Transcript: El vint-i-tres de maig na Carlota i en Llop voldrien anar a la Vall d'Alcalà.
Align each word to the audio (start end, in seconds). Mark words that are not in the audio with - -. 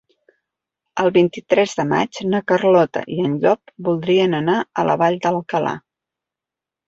El 1.01 1.09
vint-i-tres 1.17 1.75
de 1.79 1.83
maig 1.89 2.21
na 2.31 2.39
Carlota 2.51 3.03
i 3.15 3.19
en 3.25 3.35
Llop 3.43 3.73
voldrien 3.89 4.33
anar 4.39 4.57
a 4.61 4.87
la 4.91 4.95
Vall 5.03 5.19
d'Alcalà. 5.27 5.75